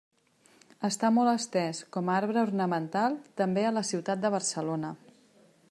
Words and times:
Està 0.87 1.11
molt 1.17 1.31
estès 1.33 1.81
com 1.97 2.09
a 2.09 2.15
arbre 2.21 2.41
ornamental, 2.45 3.19
també 3.43 3.67
a 3.67 3.75
la 3.77 3.85
ciutat 3.91 4.25
de 4.25 4.33
Barcelona. 4.37 4.95